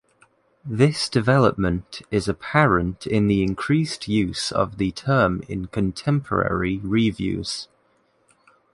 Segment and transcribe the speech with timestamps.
[0.65, 7.67] This development is apparent in the increased use of the term in contemporary reviews.